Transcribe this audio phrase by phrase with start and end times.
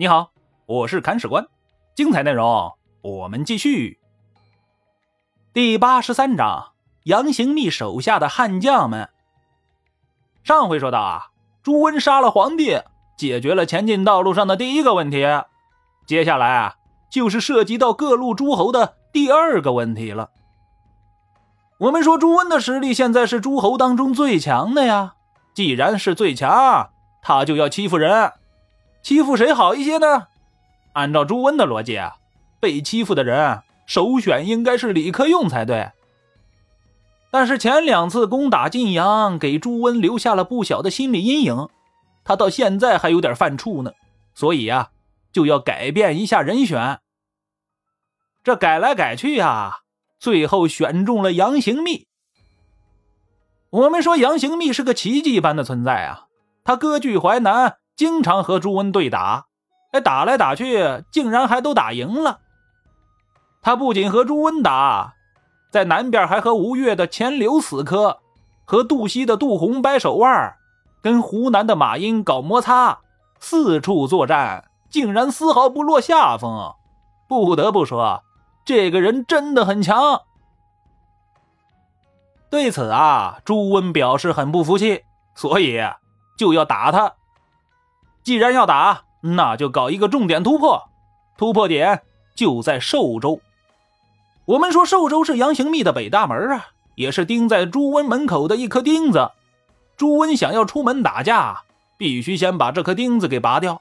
[0.00, 0.30] 你好，
[0.64, 1.46] 我是砍史官，
[1.94, 3.98] 精彩内容我们继续。
[5.52, 6.68] 第八十三章，
[7.02, 9.10] 杨行密手下的悍将们。
[10.42, 11.26] 上回说到啊，
[11.62, 12.80] 朱温杀了皇帝，
[13.18, 15.26] 解决了前进道路上的第一个问题，
[16.06, 16.76] 接下来啊，
[17.10, 20.30] 就是涉及到各路诸侯的第二个问题了。
[21.76, 25.16] 我们说朱温的实力现在是诸侯当中最强的呀，
[25.52, 26.88] 既然是最强，
[27.20, 28.32] 他就要欺负人，
[29.02, 30.28] 欺负谁好一些呢？
[30.92, 32.16] 按照朱温的逻辑啊，
[32.60, 33.62] 被欺负的人。
[33.86, 35.90] 首选应该是李克用才对，
[37.32, 41.68] 但是前两次攻打晋阳，给朱温留下了不小的心理阴影，
[42.22, 43.90] 他到现在还有点犯怵呢，
[44.32, 44.90] 所以啊，
[45.32, 47.00] 就要改变一下人选。
[48.44, 49.78] 这改来改去啊，
[50.20, 52.06] 最后选中了杨行密。
[53.70, 56.26] 我们说杨行密是个奇迹般的存在啊，
[56.62, 59.44] 他割据淮南，经常和朱温对打，
[59.92, 62.38] 哎，打来打去，竟然还都打赢了。
[63.60, 65.12] 他不仅和朱温打，
[65.70, 68.20] 在南边还和吴越的钱镠死磕，
[68.64, 70.56] 和杜西的杜洪掰手腕，
[71.02, 73.00] 跟湖南的马殷搞摩擦，
[73.38, 76.72] 四处作战，竟然丝毫不落下风。
[77.28, 78.22] 不得不说，
[78.64, 80.22] 这个人真的很强。
[82.48, 85.78] 对此啊，朱温表示很不服气，所以
[86.38, 87.12] 就要打他。
[88.22, 90.88] 既然要打，那就搞一个重点突破，
[91.36, 92.02] 突破点
[92.34, 93.40] 就在寿州。
[94.46, 99.30] 我们说寿州是杨行密的北大门啊，也是钉在朱温门口的一颗钉子。
[99.96, 101.62] 朱温想要出门打架，
[101.96, 103.80] 必须先把这颗钉子给拔掉。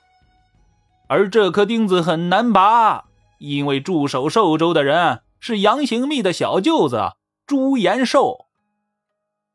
[1.07, 3.05] 而这颗钉子很难拔，
[3.39, 7.13] 因为驻守寿州的人是杨行密的小舅子
[7.47, 8.45] 朱延寿。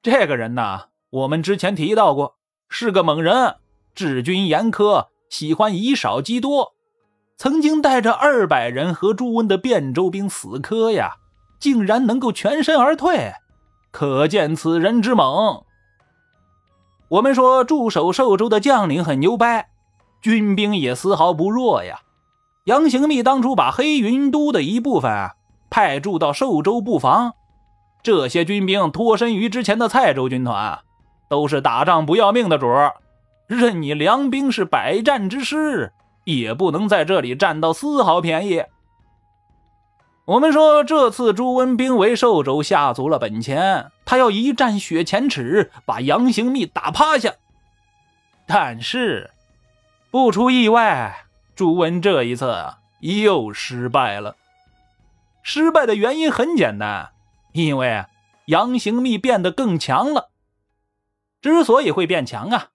[0.02, 2.36] 这个人呢，我们之前提到过，
[2.68, 3.56] 是个猛人，
[3.95, 6.75] 治军严苛，喜欢以少击多。
[7.37, 11.14] 曾经带着二百人和朱温的汴州兵死磕呀，
[11.58, 13.33] 竟然能够全身而退，
[13.91, 15.64] 可见此人之猛。
[17.08, 19.68] 我们说驻守寿州的将领很牛掰，
[20.23, 22.01] 军兵也丝毫不弱呀。
[22.64, 25.30] 杨行密当初把黑云都的一部分
[25.68, 27.35] 派驻到寿州布防，
[28.02, 30.80] 这些军兵脱身于之前的蔡州军团，
[31.29, 32.95] 都是打仗不要命的主儿
[33.46, 35.92] 任你梁兵是百战之师。
[36.24, 38.64] 也不能在这里占到丝毫便宜。
[40.24, 47.34] 我们说，这次朱温兵围寿州，下足了本钱，他要一战雪前耻，把杨行密打趴下。
[48.46, 49.32] 但是，
[50.11, 52.56] 不出意外，朱温这一次
[53.00, 54.36] 又失败了。
[55.42, 57.11] 失败的原因很简单，
[57.52, 58.06] 因为
[58.46, 60.30] 杨行密变得更强了。
[61.42, 62.68] 之所以会变强啊，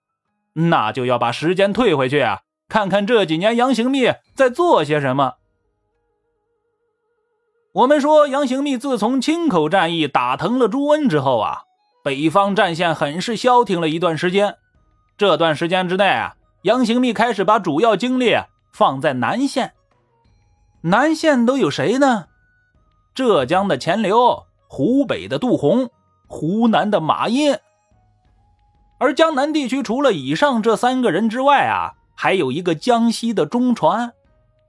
[0.68, 2.42] 那就要把时间退回去啊。
[2.68, 5.36] 看看这几年杨行密在做些什么。
[7.74, 11.64] 我们说杨行密自从青口战役打疼了朱温之后啊，
[12.03, 14.58] 北方战线很是消停了一段时间。
[15.18, 18.36] 这段时间之内啊，杨行密开始把主要精力
[18.72, 19.74] 放在南线。
[20.81, 22.28] 南线都有谁呢？
[23.14, 25.90] 浙江的钱镠，湖北的杜洪，
[26.28, 27.58] 湖南的马殷。
[29.00, 31.96] 而江南地区除了以上这三个人之外啊。
[32.22, 34.12] 还有一个江西的中传，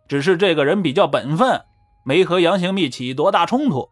[0.06, 1.62] 只是这个人比较本分，
[2.04, 3.88] 没和杨行密起多大冲突。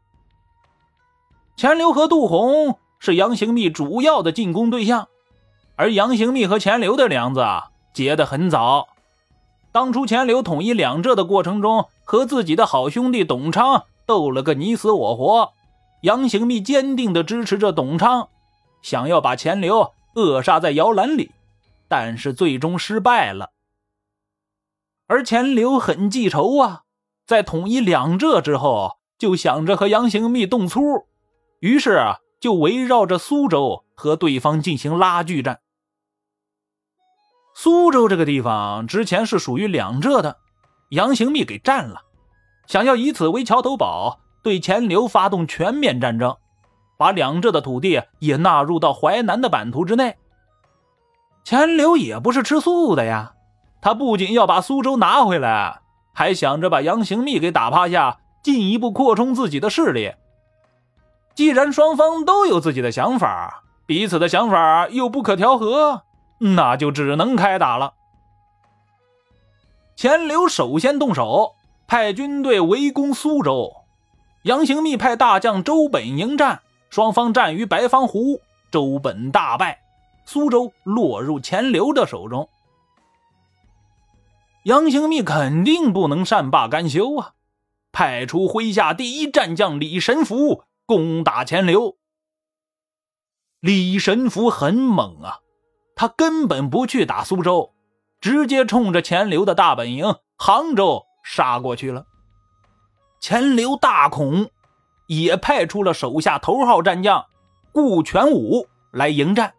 [1.57, 5.09] 钱镠和杜洪是杨行密主要的进攻对象，
[5.75, 8.87] 而杨行密和钱镠的梁子啊结得很早。
[9.73, 15.53] 当初钱镠统一两浙的过程中，和自己的好兄弟董昌斗了个你死我活，
[16.03, 18.29] 杨行密坚定地支持着董昌，
[18.83, 21.31] 想要把钱镠扼杀在摇篮里。
[21.91, 23.53] 但是最终失败了，
[25.07, 26.83] 而钱镠很记仇啊，
[27.25, 30.83] 在统一两浙之后，就想着和杨行密动粗，
[31.61, 35.61] 于是啊，就围绕着苏州和对方进行拉锯战。
[37.55, 40.37] 苏州这个地方之前是属于两浙的，
[40.91, 42.03] 杨行密给占了，
[42.67, 46.37] 想要以此为桥头堡，对钱镠发动全面战争，
[46.99, 50.17] 把两浙的土地也纳入到淮南的版图之内。
[51.45, 53.33] 钱镠也不是吃素的呀，
[53.81, 55.81] 他不仅要把苏州拿回来，
[56.13, 60.13] 还想着把杨行密给打趴下，进一步扩充自己的势力。
[61.35, 66.03] 既然双方都有自己的想法，彼此的想法又不可调和，
[66.39, 67.95] 那就只能开打了。
[69.95, 71.55] 钱镠首先动手，
[71.87, 73.73] 派军队围攻苏州，
[74.43, 78.41] 杨行密派大将周本迎战，双方战于白方湖，
[78.71, 79.81] 周本大败。
[80.25, 82.49] 苏州落入钱镠的手中。
[84.65, 87.33] 杨行密肯定不能善罢甘休啊，
[87.93, 91.97] 派出麾下第一战将李神福攻打钱刘。
[93.61, 95.41] 李神福很猛啊，
[95.97, 97.73] 他根本不去打苏州，
[98.21, 102.05] 直接冲着钱刘的大本营杭州杀过去了。
[103.21, 104.51] 钱刘大恐，
[105.09, 107.25] 也派出了手下头号战将
[107.73, 109.53] 顾全武来迎战。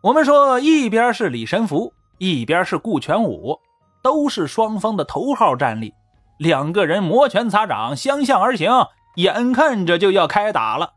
[0.00, 3.58] 我们说，一边是李神福，一边是顾全武，
[4.00, 5.92] 都是双方的头号战力，
[6.38, 8.70] 两个人摩拳擦掌，相向而行，
[9.16, 10.94] 眼看着就要开打了。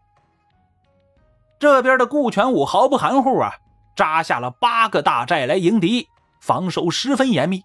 [1.60, 3.56] 这边的顾全武毫不含糊啊，
[3.96, 6.08] 扎下了八个大寨来迎敌，
[6.40, 7.64] 防守十分严密。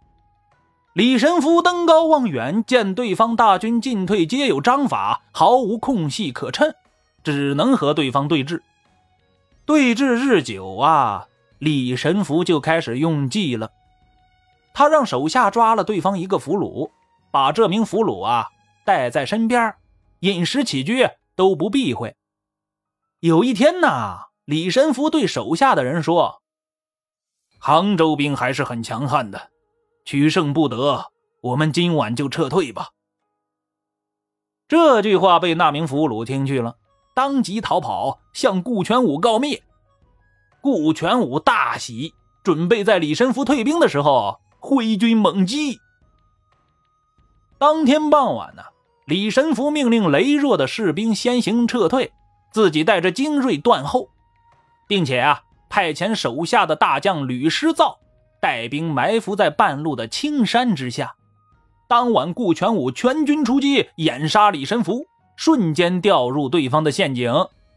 [0.97, 6.75] 李神福登高望远，见对方大军进退皆有章法，毫无空隙可趁，
[7.23, 8.63] 只能和对方对峙。
[9.67, 11.29] 对峙日久啊，
[11.59, 13.73] 李神福就开始用计了。
[14.73, 16.91] 他让手下抓了对方一个俘虏，
[17.31, 18.49] 把这名俘虏啊
[18.87, 19.75] 带在身边，
[20.21, 22.17] 饮食起居都不避讳。
[23.21, 26.41] 有一天呐，李神福对手下的人说
[27.61, 29.51] ：“杭州兵还是很强悍的，
[30.07, 31.11] 取胜不得，
[31.43, 32.89] 我们今晚就撤退吧。”
[34.67, 36.77] 这句话被那名俘虏听去了，
[37.15, 39.63] 当即逃跑，向顾全武告密。
[40.63, 45.79] 顾全武大喜，准备在李神福退兵的时候挥军猛击。
[47.59, 48.63] 当天傍晚呢，
[49.07, 52.13] 李神福命令羸弱的士兵先行撤退。
[52.53, 54.09] 自己带着精锐断后，
[54.89, 57.99] 并且啊，派遣手下的大将吕师造
[58.41, 61.15] 带兵埋伏在半路的青山之下。
[61.89, 65.07] 当晚，顾全武全军出击，掩杀李神福，
[65.37, 67.33] 瞬间掉入对方的陷阱，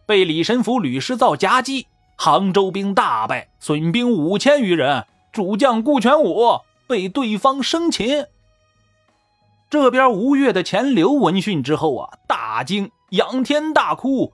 [0.06, 8.26] 被李神福、吕师造夹击，杭州兵大败，损兵五千余人，主将顾全武被对方生擒。
[9.70, 14.34] 这边吴越的钱刘闻讯之后啊，大惊，仰天大哭。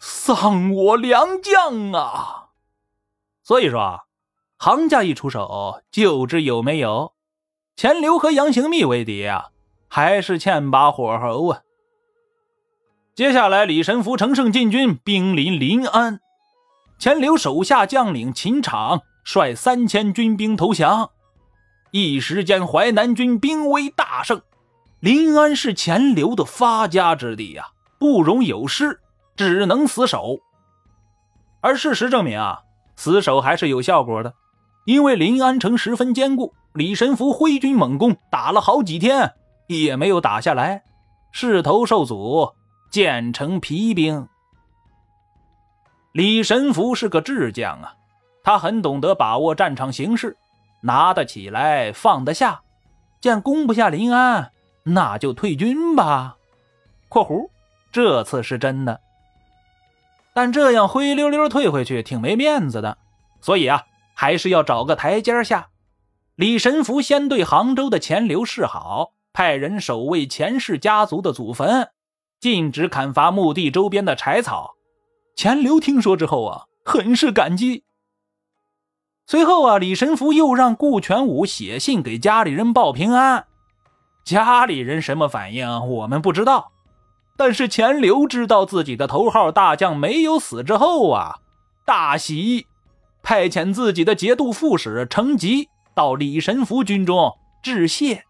[0.00, 2.46] 丧我良将啊！
[3.44, 4.00] 所以说啊，
[4.62, 7.14] 行家一出手就知有没有。
[7.76, 9.46] 钱刘和杨行密为敌啊，
[9.88, 11.62] 还是欠把火候啊。
[13.14, 16.20] 接下来，李神福乘胜进军，兵临临安。
[16.98, 21.08] 钱刘手下将领秦昶率三千军兵投降，
[21.90, 24.42] 一时间淮南军兵威大盛。
[24.98, 27.68] 临安是钱刘的发家之地呀，
[27.98, 29.00] 不容有失。
[29.34, 30.38] 只能死守，
[31.62, 32.60] 而事实证明啊，
[32.94, 34.34] 死守还是有效果的，
[34.90, 39.32] 因为临安城十分坚固，李神福挥军猛攻，打了好几天
[39.68, 40.82] 也没有打下来，
[41.30, 42.52] 势头受阻，
[42.90, 44.26] 建成疲兵。
[46.10, 47.94] 李神福是个智将啊，
[48.42, 50.36] 他很懂得把握战场形势，
[50.80, 52.62] 拿得起来放得下，
[53.20, 54.50] 见攻不下临安，
[54.82, 56.36] 那就退军吧。
[57.08, 57.48] （括弧
[57.92, 59.00] 这次是真的。）
[60.34, 62.98] 但这样灰溜溜退回去挺没面子的，
[63.40, 63.84] 所以啊，
[64.20, 65.70] 还是要找个台阶下。
[66.34, 71.88] 李神福先对杭州的钱刘示好，派人守卫钱氏家族的祖坟，
[72.38, 74.72] 禁止砍伐墓地周边的柴草。
[75.34, 77.84] 钱刘听说之后啊，很是感激。
[79.26, 83.46] 随后啊，李神福又让顾全武写信给家里人报平安。
[84.22, 86.72] 家里人什么反应，我们不知道。
[87.38, 91.38] 但是钱刘知道自己的头号大将没有死之后啊，
[91.86, 92.66] 大喜，
[93.22, 98.24] 派遣自己的节度副使程吉到李神福军中致谢。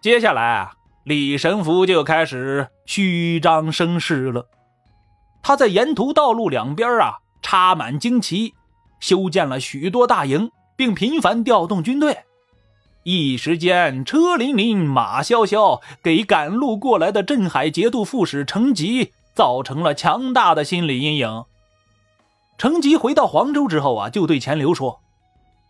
[0.00, 0.72] 接下来啊，
[1.04, 4.46] 李神福就开始虚张声势了。
[5.42, 8.54] 他在沿途道路两边啊插满旌旗，
[8.98, 12.18] 修建了许多大营，并频繁调动军队。
[13.02, 21.44] 一时间，车辚辚，马萧萧，给赶路过来的镇海节度副使程吉造成了强大的心理阴影。
[22.60, 25.00] 程吉回到黄州之后啊，就对钱刘说：“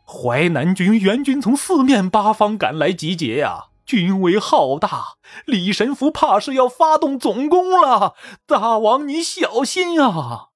[0.05, 5.15] 淮南军援军从四面八方赶来集结呀，军威浩大，
[5.47, 8.17] 李神福怕是要发动总攻了。
[8.45, 10.49] 大王你小心啊！”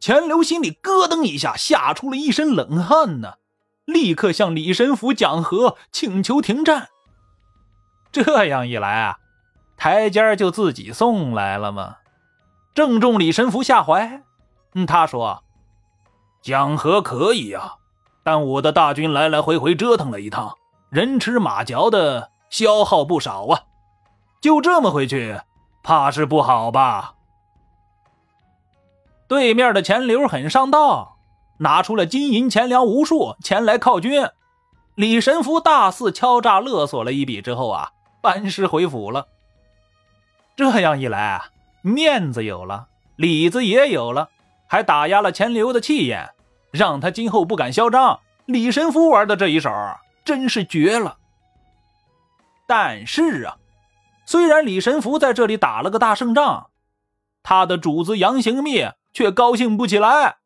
[0.00, 3.34] 钱刘心里咯噔一下，吓出了一身冷汗呢。
[3.84, 6.88] 立刻向李神福讲和，请求停战。
[8.10, 9.18] 这样一来啊，
[9.76, 11.96] 台阶就自己送来了吗？
[12.72, 14.22] 正中李神福下怀。
[14.74, 15.42] 嗯，他说
[16.42, 17.76] ：“讲和可以啊，
[18.22, 20.56] 但我的大军来来回回折腾了一趟，
[20.88, 23.64] 人吃马嚼的，消耗不少啊。
[24.40, 25.40] 就这么回去，
[25.82, 27.14] 怕是不好吧？”
[29.28, 31.16] 对面的钱流很上道。
[31.62, 34.26] 拿出了金银钱粮无数前来犒军。
[34.94, 37.90] 李神福大肆敲诈勒索了一笔之后啊，
[38.22, 39.26] 班师回府了。
[40.56, 41.50] 这样一来啊，
[41.82, 44.30] 面子有了，里子也有了，
[44.70, 46.30] 还打压了钱流的气焰，
[46.70, 48.20] 让他今后不敢嚣张。
[48.46, 49.68] 李神福玩的这一手
[50.24, 51.18] 真是绝了。
[52.68, 53.56] 但是啊，
[54.24, 56.70] 虽然李神福在这里打了个大胜仗，
[57.42, 60.36] 他的主子杨行密却高兴不起来，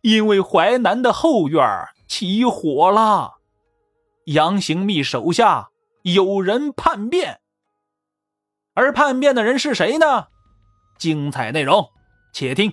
[0.00, 1.62] 因为淮南的后院
[2.08, 3.34] 起火了。
[4.24, 5.68] 杨行密手下
[6.02, 7.40] 有人叛变，
[8.72, 10.28] 而叛变的人是谁呢？
[10.96, 11.90] 精彩内容，
[12.32, 12.72] 且听